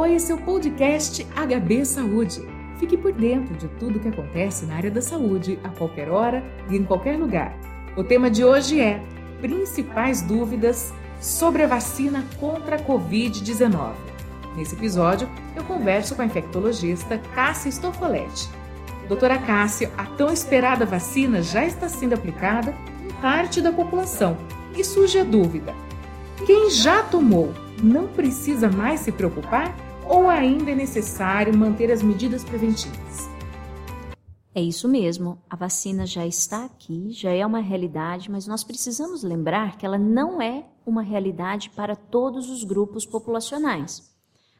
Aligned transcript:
Oi, 0.00 0.14
esse 0.14 0.30
é 0.30 0.34
o 0.36 0.38
podcast 0.38 1.24
HB 1.24 1.84
Saúde. 1.84 2.40
Fique 2.78 2.96
por 2.96 3.12
dentro 3.12 3.52
de 3.56 3.66
tudo 3.80 3.98
que 3.98 4.06
acontece 4.06 4.64
na 4.64 4.76
área 4.76 4.92
da 4.92 5.02
saúde, 5.02 5.58
a 5.64 5.70
qualquer 5.70 6.08
hora 6.08 6.40
e 6.70 6.76
em 6.76 6.84
qualquer 6.84 7.18
lugar. 7.18 7.52
O 7.96 8.04
tema 8.04 8.30
de 8.30 8.44
hoje 8.44 8.80
é 8.80 9.02
Principais 9.40 10.22
dúvidas 10.22 10.94
sobre 11.20 11.64
a 11.64 11.66
vacina 11.66 12.24
contra 12.38 12.76
a 12.76 12.78
Covid-19. 12.78 13.94
Nesse 14.56 14.76
episódio, 14.76 15.28
eu 15.56 15.64
converso 15.64 16.14
com 16.14 16.22
a 16.22 16.26
infectologista 16.26 17.18
Cássia 17.34 17.72
Stoffoletti. 17.72 18.48
Doutora 19.08 19.36
Cássia, 19.38 19.90
a 19.98 20.04
tão 20.04 20.32
esperada 20.32 20.86
vacina 20.86 21.42
já 21.42 21.64
está 21.64 21.88
sendo 21.88 22.14
aplicada 22.14 22.72
em 23.04 23.12
parte 23.20 23.60
da 23.60 23.72
população 23.72 24.38
e 24.76 24.84
surge 24.84 25.18
a 25.18 25.24
dúvida: 25.24 25.74
quem 26.46 26.70
já 26.70 27.02
tomou 27.02 27.52
não 27.82 28.06
precisa 28.06 28.70
mais 28.70 29.00
se 29.00 29.10
preocupar 29.10 29.74
ou 30.08 30.28
ainda 30.28 30.70
é 30.70 30.74
necessário 30.74 31.56
manter 31.56 31.92
as 31.92 32.02
medidas 32.02 32.42
preventivas? 32.42 33.28
É 34.54 34.60
isso 34.60 34.88
mesmo, 34.88 35.38
a 35.48 35.54
vacina 35.54 36.06
já 36.06 36.26
está 36.26 36.64
aqui, 36.64 37.10
já 37.10 37.30
é 37.30 37.46
uma 37.46 37.60
realidade, 37.60 38.30
mas 38.30 38.46
nós 38.46 38.64
precisamos 38.64 39.22
lembrar 39.22 39.76
que 39.76 39.86
ela 39.86 39.98
não 39.98 40.42
é 40.42 40.64
uma 40.84 41.02
realidade 41.02 41.70
para 41.70 41.94
todos 41.94 42.50
os 42.50 42.64
grupos 42.64 43.06
populacionais. 43.06 44.10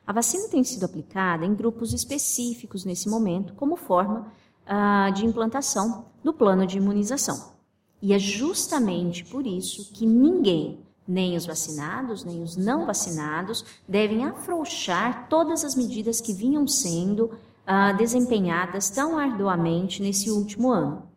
A 0.07 0.13
vacina 0.13 0.49
tem 0.49 0.63
sido 0.63 0.85
aplicada 0.85 1.45
em 1.45 1.55
grupos 1.55 1.93
específicos 1.93 2.85
nesse 2.85 3.09
momento, 3.09 3.55
como 3.55 3.77
forma 3.77 4.31
ah, 4.67 5.11
de 5.11 5.27
implantação 5.27 6.07
do 6.23 6.33
plano 6.33 6.67
de 6.67 6.77
imunização. 6.77 7.53
E 8.01 8.13
é 8.13 8.19
justamente 8.19 9.25
por 9.25 9.47
isso 9.47 9.93
que 9.93 10.07
ninguém, 10.07 10.79
nem 11.09 11.37
os 11.37 11.47
vacinados, 11.47 12.23
nem 12.23 12.43
os 12.43 12.55
não 12.57 12.85
vacinados, 12.85 13.65
devem 13.89 14.27
afrouxar 14.27 15.27
todas 15.29 15.65
as 15.65 15.75
medidas 15.75 16.21
que 16.21 16.35
vinham 16.35 16.67
sendo 16.67 17.31
ah, 17.67 17.93
desempenhadas 17.93 18.91
tão 18.91 19.19
arduamente 19.19 20.03
nesse 20.03 20.31
último 20.31 20.71
ano. 20.71 21.09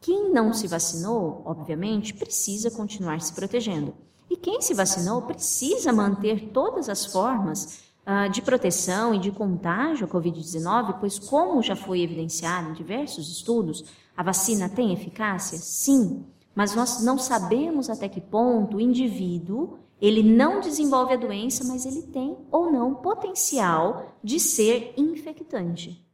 Quem 0.00 0.32
não 0.32 0.52
se 0.52 0.68
vacinou, 0.68 1.42
obviamente, 1.44 2.14
precisa 2.14 2.70
continuar 2.70 3.20
se 3.20 3.32
protegendo. 3.32 3.94
E 4.30 4.36
quem 4.36 4.60
se 4.60 4.74
vacinou 4.74 5.22
precisa 5.22 5.92
manter 5.92 6.50
todas 6.52 6.88
as 6.88 7.06
formas 7.06 7.82
uh, 8.06 8.30
de 8.30 8.42
proteção 8.42 9.14
e 9.14 9.18
de 9.18 9.30
contágio 9.30 10.06
à 10.06 10.08
Covid-19, 10.08 10.96
pois, 11.00 11.18
como 11.18 11.62
já 11.62 11.74
foi 11.74 12.02
evidenciado 12.02 12.70
em 12.70 12.74
diversos 12.74 13.30
estudos, 13.30 13.84
a 14.16 14.22
vacina 14.22 14.68
tem 14.68 14.92
eficácia? 14.92 15.58
Sim, 15.58 16.24
mas 16.58 16.74
nós 16.74 17.04
não 17.04 17.16
sabemos 17.16 17.88
até 17.88 18.08
que 18.08 18.20
ponto 18.20 18.78
o 18.78 18.80
indivíduo 18.80 19.78
ele 20.00 20.24
não 20.24 20.58
desenvolve 20.60 21.14
a 21.14 21.16
doença, 21.16 21.62
mas 21.62 21.86
ele 21.86 22.02
tem 22.02 22.36
ou 22.50 22.72
não 22.72 22.96
potencial 22.96 24.18
de 24.24 24.40
ser 24.40 24.92
infectante. 24.96 26.04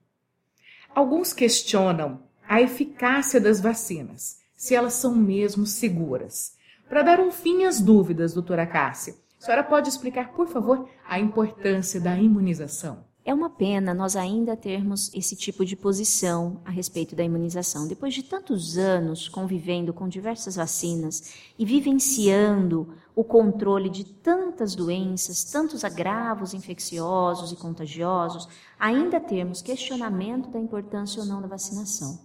Alguns 0.94 1.32
questionam 1.32 2.24
a 2.46 2.60
eficácia 2.60 3.40
das 3.40 3.58
vacinas, 3.58 4.36
se 4.54 4.74
elas 4.74 4.92
são 4.92 5.14
mesmo 5.14 5.64
seguras. 5.64 6.58
Para 6.90 7.02
dar 7.02 7.20
um 7.20 7.30
fim 7.30 7.64
às 7.64 7.80
dúvidas, 7.80 8.34
doutora 8.34 8.66
Cássia, 8.66 9.14
a 9.40 9.44
senhora 9.46 9.64
pode 9.64 9.88
explicar, 9.88 10.34
por 10.34 10.46
favor, 10.46 10.86
a 11.08 11.18
importância 11.18 11.98
da 11.98 12.18
imunização? 12.18 13.02
É 13.26 13.32
uma 13.32 13.48
pena 13.48 13.94
nós 13.94 14.16
ainda 14.16 14.54
termos 14.54 15.10
esse 15.14 15.34
tipo 15.34 15.64
de 15.64 15.74
posição 15.74 16.60
a 16.62 16.70
respeito 16.70 17.16
da 17.16 17.24
imunização. 17.24 17.88
Depois 17.88 18.12
de 18.12 18.22
tantos 18.22 18.76
anos 18.76 19.30
convivendo 19.30 19.94
com 19.94 20.06
diversas 20.06 20.56
vacinas 20.56 21.32
e 21.58 21.64
vivenciando 21.64 22.94
o 23.16 23.24
controle 23.24 23.88
de 23.88 24.04
tantas 24.04 24.74
doenças, 24.74 25.42
tantos 25.42 25.84
agravos 25.84 26.52
infecciosos 26.52 27.50
e 27.50 27.56
contagiosos, 27.56 28.46
ainda 28.78 29.18
temos 29.18 29.62
questionamento 29.62 30.50
da 30.50 30.60
importância 30.60 31.22
ou 31.22 31.26
não 31.26 31.40
da 31.40 31.48
vacinação. 31.48 32.18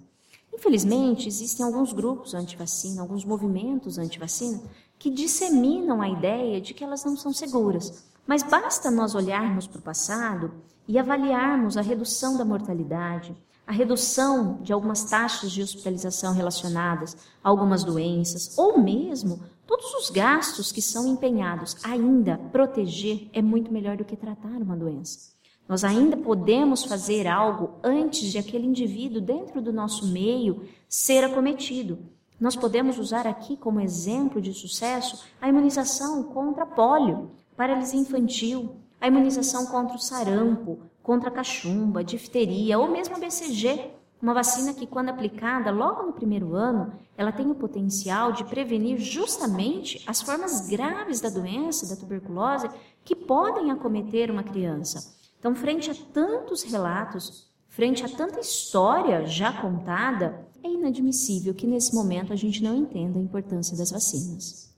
Infelizmente, 0.53 1.29
existem 1.29 1.65
alguns 1.65 1.93
grupos 1.93 2.33
anti-vacina, 2.33 3.01
alguns 3.01 3.23
movimentos 3.23 3.97
anti-vacina, 3.97 4.61
que 4.97 5.09
disseminam 5.09 6.01
a 6.01 6.09
ideia 6.09 6.59
de 6.59 6.73
que 6.73 6.83
elas 6.83 7.05
não 7.05 7.15
são 7.15 7.31
seguras. 7.31 8.08
Mas 8.29 8.43
basta 8.43 8.91
nós 8.91 9.15
olharmos 9.15 9.65
para 9.65 9.79
o 9.79 9.81
passado 9.81 10.51
e 10.87 10.99
avaliarmos 10.99 11.77
a 11.77 11.81
redução 11.81 12.37
da 12.37 12.45
mortalidade, 12.45 13.35
a 13.65 13.71
redução 13.71 14.59
de 14.61 14.71
algumas 14.71 15.03
taxas 15.05 15.51
de 15.51 15.63
hospitalização 15.63 16.31
relacionadas 16.31 17.17
a 17.43 17.49
algumas 17.49 17.83
doenças, 17.83 18.55
ou 18.55 18.79
mesmo 18.79 19.39
todos 19.65 19.91
os 19.95 20.11
gastos 20.11 20.71
que 20.71 20.79
são 20.79 21.07
empenhados. 21.07 21.75
Ainda 21.83 22.37
proteger 22.51 23.31
é 23.33 23.41
muito 23.41 23.73
melhor 23.73 23.97
do 23.97 24.05
que 24.05 24.15
tratar 24.15 24.61
uma 24.61 24.77
doença. 24.77 25.31
Nós 25.67 25.83
ainda 25.83 26.15
podemos 26.15 26.83
fazer 26.83 27.25
algo 27.25 27.79
antes 27.83 28.31
de 28.31 28.37
aquele 28.37 28.67
indivíduo 28.67 29.19
dentro 29.19 29.59
do 29.59 29.73
nosso 29.73 30.05
meio 30.05 30.67
ser 30.87 31.23
acometido. 31.23 31.97
Nós 32.39 32.55
podemos 32.55 32.99
usar 32.99 33.25
aqui 33.25 33.57
como 33.57 33.81
exemplo 33.81 34.39
de 34.39 34.53
sucesso 34.53 35.25
a 35.41 35.49
imunização 35.49 36.21
contra 36.21 36.63
polio, 36.63 37.31
paralisia 37.59 37.99
infantil, 37.99 38.77
a 39.01 39.07
imunização 39.09 39.65
contra 39.65 39.97
o 39.97 39.99
sarampo, 39.99 40.79
contra 41.03 41.27
a 41.27 41.33
cachumba, 41.33 42.01
difteria 42.01 42.79
ou 42.79 42.89
mesmo 42.89 43.17
a 43.17 43.19
BCG, 43.19 43.91
uma 44.21 44.33
vacina 44.33 44.73
que, 44.73 44.87
quando 44.87 45.09
aplicada 45.09 45.69
logo 45.69 46.03
no 46.03 46.13
primeiro 46.13 46.55
ano, 46.55 46.93
ela 47.17 47.33
tem 47.33 47.51
o 47.51 47.55
potencial 47.55 48.31
de 48.31 48.45
prevenir 48.45 48.97
justamente 48.97 50.01
as 50.07 50.21
formas 50.21 50.69
graves 50.69 51.19
da 51.19 51.29
doença, 51.29 51.85
da 51.93 51.99
tuberculose, 51.99 52.69
que 53.03 53.13
podem 53.13 53.71
acometer 53.71 54.31
uma 54.31 54.43
criança. 54.43 55.13
Então, 55.37 55.53
frente 55.53 55.91
a 55.91 55.95
tantos 56.13 56.63
relatos, 56.63 57.51
frente 57.67 58.05
a 58.05 58.09
tanta 58.09 58.39
história 58.39 59.25
já 59.25 59.51
contada, 59.51 60.47
é 60.63 60.69
inadmissível 60.69 61.53
que 61.53 61.67
nesse 61.67 61.93
momento 61.93 62.31
a 62.31 62.37
gente 62.37 62.63
não 62.63 62.73
entenda 62.73 63.19
a 63.19 63.21
importância 63.21 63.75
das 63.75 63.91
vacinas. 63.91 64.73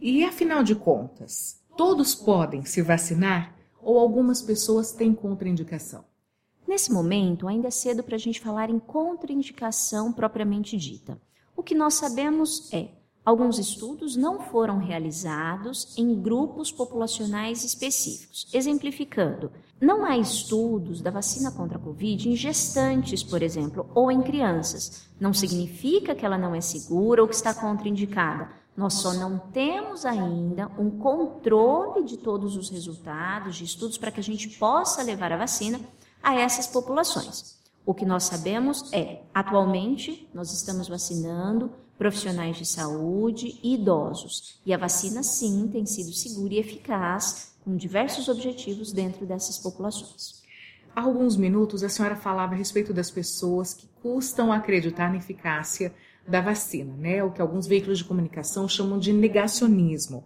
E 0.00 0.22
afinal 0.22 0.62
de 0.62 0.76
contas, 0.76 1.63
Todos 1.76 2.14
podem 2.14 2.64
se 2.64 2.80
vacinar 2.82 3.52
ou 3.82 3.98
algumas 3.98 4.40
pessoas 4.40 4.92
têm 4.92 5.12
contraindicação? 5.12 6.04
Nesse 6.68 6.92
momento, 6.92 7.48
ainda 7.48 7.66
é 7.66 7.70
cedo 7.70 8.04
para 8.04 8.14
a 8.14 8.18
gente 8.18 8.40
falar 8.40 8.70
em 8.70 8.78
contraindicação 8.78 10.12
propriamente 10.12 10.76
dita. 10.76 11.20
O 11.56 11.64
que 11.64 11.74
nós 11.74 11.94
sabemos 11.94 12.72
é 12.72 12.90
alguns 13.24 13.58
estudos 13.58 14.14
não 14.14 14.38
foram 14.38 14.78
realizados 14.78 15.98
em 15.98 16.14
grupos 16.14 16.70
populacionais 16.70 17.64
específicos. 17.64 18.46
Exemplificando, 18.54 19.50
não 19.80 20.04
há 20.04 20.16
estudos 20.16 21.00
da 21.00 21.10
vacina 21.10 21.50
contra 21.50 21.76
a 21.76 21.80
Covid 21.80 22.28
em 22.28 22.36
gestantes, 22.36 23.24
por 23.24 23.42
exemplo, 23.42 23.90
ou 23.96 24.12
em 24.12 24.22
crianças. 24.22 25.08
Não 25.18 25.34
significa 25.34 26.14
que 26.14 26.24
ela 26.24 26.38
não 26.38 26.54
é 26.54 26.60
segura 26.60 27.20
ou 27.20 27.28
que 27.28 27.34
está 27.34 27.52
contraindicada 27.52 28.48
nós 28.76 28.94
só 28.94 29.14
não 29.14 29.38
temos 29.38 30.04
ainda 30.04 30.70
um 30.78 30.90
controle 30.90 32.04
de 32.04 32.16
todos 32.16 32.56
os 32.56 32.68
resultados 32.70 33.56
de 33.56 33.64
estudos 33.64 33.96
para 33.96 34.10
que 34.10 34.20
a 34.20 34.22
gente 34.22 34.48
possa 34.58 35.02
levar 35.02 35.32
a 35.32 35.36
vacina 35.36 35.80
a 36.22 36.34
essas 36.34 36.66
populações. 36.66 37.56
O 37.86 37.94
que 37.94 38.04
nós 38.04 38.24
sabemos 38.24 38.92
é, 38.92 39.22
atualmente, 39.32 40.28
nós 40.34 40.52
estamos 40.52 40.88
vacinando 40.88 41.70
profissionais 41.98 42.56
de 42.56 42.66
saúde 42.66 43.60
e 43.62 43.74
idosos. 43.74 44.58
E 44.66 44.74
a 44.74 44.78
vacina, 44.78 45.22
sim, 45.22 45.68
tem 45.70 45.86
sido 45.86 46.12
segura 46.12 46.54
e 46.54 46.58
eficaz, 46.58 47.54
com 47.64 47.76
diversos 47.76 48.28
objetivos 48.28 48.92
dentro 48.92 49.24
dessas 49.24 49.58
populações. 49.58 50.42
Há 50.96 51.02
alguns 51.02 51.36
minutos 51.36 51.82
a 51.82 51.88
senhora 51.88 52.16
falava 52.16 52.54
a 52.54 52.56
respeito 52.56 52.92
das 52.92 53.10
pessoas 53.10 53.74
que 53.74 53.88
custam 54.02 54.52
acreditar 54.52 55.10
na 55.10 55.16
eficácia 55.16 55.92
da 56.26 56.40
vacina, 56.40 56.94
né? 56.96 57.22
O 57.22 57.32
que 57.32 57.40
alguns 57.40 57.66
veículos 57.66 57.98
de 57.98 58.04
comunicação 58.04 58.68
chamam 58.68 58.98
de 58.98 59.12
negacionismo. 59.12 60.24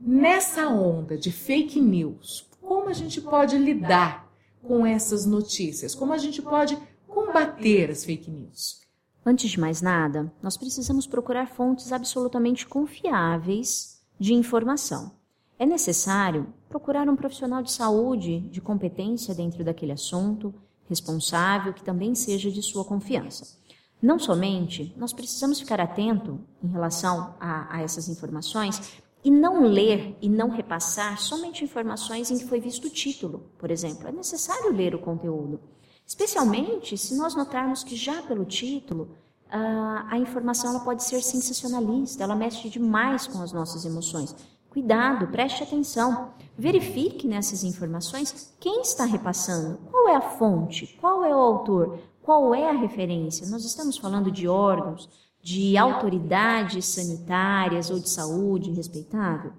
Nessa 0.00 0.68
onda 0.68 1.16
de 1.16 1.32
fake 1.32 1.80
news, 1.80 2.48
como 2.60 2.88
a 2.88 2.92
gente 2.92 3.20
pode 3.20 3.56
lidar 3.56 4.30
com 4.62 4.86
essas 4.86 5.26
notícias? 5.26 5.94
Como 5.94 6.12
a 6.12 6.18
gente 6.18 6.40
pode 6.42 6.76
combater 7.06 7.90
as 7.90 8.04
fake 8.04 8.30
news? 8.30 8.80
Antes 9.24 9.50
de 9.50 9.60
mais 9.60 9.80
nada, 9.80 10.32
nós 10.42 10.56
precisamos 10.56 11.06
procurar 11.06 11.48
fontes 11.48 11.92
absolutamente 11.92 12.66
confiáveis 12.66 14.02
de 14.18 14.34
informação. 14.34 15.12
É 15.58 15.64
necessário 15.64 16.52
procurar 16.68 17.08
um 17.08 17.16
profissional 17.16 17.62
de 17.62 17.72
saúde 17.72 18.40
de 18.40 18.60
competência 18.60 19.34
dentro 19.34 19.64
daquele 19.64 19.92
assunto, 19.92 20.52
responsável, 20.88 21.72
que 21.72 21.84
também 21.84 22.14
seja 22.14 22.50
de 22.50 22.60
sua 22.60 22.84
confiança. 22.84 23.58
Não 24.04 24.18
somente, 24.18 24.94
nós 24.98 25.14
precisamos 25.14 25.58
ficar 25.58 25.80
atento 25.80 26.38
em 26.62 26.68
relação 26.68 27.34
a, 27.40 27.74
a 27.74 27.80
essas 27.80 28.06
informações 28.06 29.00
e 29.24 29.30
não 29.30 29.64
ler 29.64 30.14
e 30.20 30.28
não 30.28 30.50
repassar 30.50 31.18
somente 31.18 31.64
informações 31.64 32.30
em 32.30 32.36
que 32.36 32.44
foi 32.44 32.60
visto 32.60 32.86
o 32.86 32.90
título, 32.90 33.50
por 33.58 33.70
exemplo. 33.70 34.06
É 34.06 34.12
necessário 34.12 34.76
ler 34.76 34.94
o 34.94 34.98
conteúdo, 34.98 35.58
especialmente 36.06 36.98
se 36.98 37.16
nós 37.16 37.34
notarmos 37.34 37.82
que 37.82 37.96
já 37.96 38.20
pelo 38.20 38.44
título 38.44 39.16
a, 39.48 40.06
a 40.10 40.18
informação 40.18 40.68
ela 40.68 40.80
pode 40.80 41.02
ser 41.02 41.22
sensacionalista, 41.22 42.22
ela 42.22 42.36
mexe 42.36 42.68
demais 42.68 43.26
com 43.26 43.40
as 43.40 43.54
nossas 43.54 43.86
emoções. 43.86 44.36
Cuidado, 44.74 45.28
preste 45.28 45.62
atenção. 45.62 46.30
Verifique 46.58 47.28
nessas 47.28 47.62
informações 47.62 48.52
quem 48.58 48.82
está 48.82 49.04
repassando, 49.04 49.78
qual 49.88 50.08
é 50.08 50.16
a 50.16 50.20
fonte, 50.20 50.98
qual 51.00 51.24
é 51.24 51.32
o 51.32 51.38
autor, 51.38 52.00
qual 52.20 52.52
é 52.52 52.68
a 52.68 52.72
referência. 52.72 53.46
Nós 53.46 53.64
estamos 53.64 53.96
falando 53.96 54.32
de 54.32 54.48
órgãos, 54.48 55.08
de 55.40 55.76
autoridades 55.78 56.86
sanitárias 56.86 57.88
ou 57.88 58.00
de 58.00 58.10
saúde 58.10 58.72
respeitável. 58.72 59.52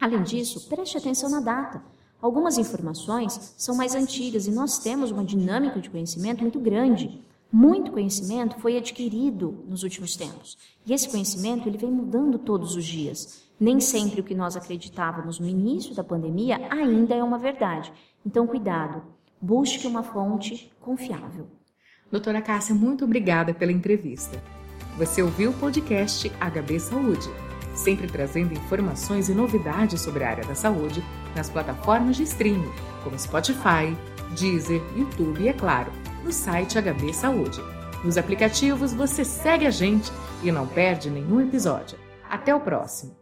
Além 0.00 0.22
disso, 0.22 0.70
preste 0.70 0.96
atenção 0.96 1.28
na 1.28 1.40
data. 1.40 1.84
Algumas 2.22 2.56
informações 2.56 3.54
são 3.58 3.74
mais 3.74 3.94
antigas 3.94 4.46
e 4.46 4.50
nós 4.50 4.78
temos 4.78 5.10
uma 5.10 5.22
dinâmica 5.22 5.78
de 5.78 5.90
conhecimento 5.90 6.40
muito 6.40 6.58
grande. 6.58 7.22
Muito 7.52 7.90
conhecimento 7.90 8.60
foi 8.60 8.76
adquirido 8.76 9.64
nos 9.66 9.82
últimos 9.82 10.14
tempos. 10.14 10.56
E 10.86 10.92
esse 10.92 11.08
conhecimento 11.08 11.68
ele 11.68 11.78
vem 11.78 11.90
mudando 11.90 12.38
todos 12.38 12.76
os 12.76 12.84
dias. 12.84 13.42
Nem 13.58 13.80
sempre 13.80 14.20
o 14.20 14.24
que 14.24 14.34
nós 14.34 14.56
acreditávamos 14.56 15.40
no 15.40 15.48
início 15.48 15.94
da 15.94 16.04
pandemia 16.04 16.68
ainda 16.70 17.14
é 17.14 17.24
uma 17.24 17.38
verdade. 17.38 17.92
Então, 18.24 18.46
cuidado. 18.46 19.02
Busque 19.42 19.86
uma 19.86 20.02
fonte 20.02 20.70
confiável. 20.80 21.48
Doutora 22.10 22.40
Cássia, 22.40 22.74
muito 22.74 23.04
obrigada 23.04 23.52
pela 23.52 23.72
entrevista. 23.72 24.40
Você 24.96 25.22
ouviu 25.22 25.50
o 25.50 25.54
podcast 25.54 26.28
HB 26.28 26.78
Saúde, 26.78 27.28
sempre 27.74 28.06
trazendo 28.06 28.54
informações 28.54 29.28
e 29.28 29.34
novidades 29.34 30.00
sobre 30.00 30.22
a 30.22 30.30
área 30.30 30.44
da 30.44 30.54
saúde 30.54 31.02
nas 31.34 31.50
plataformas 31.50 32.16
de 32.16 32.24
streaming, 32.24 32.70
como 33.02 33.18
Spotify, 33.18 33.96
Deezer, 34.38 34.82
YouTube 34.96 35.42
e, 35.42 35.48
é 35.48 35.52
claro, 35.52 35.90
no 36.24 36.32
site 36.32 36.78
HB 36.78 37.12
Saúde. 37.14 37.60
Nos 38.04 38.16
aplicativos 38.16 38.92
você 38.92 39.24
segue 39.24 39.66
a 39.66 39.70
gente 39.70 40.10
e 40.42 40.50
não 40.50 40.66
perde 40.66 41.10
nenhum 41.10 41.40
episódio. 41.40 41.98
Até 42.28 42.54
o 42.54 42.60
próximo! 42.60 43.19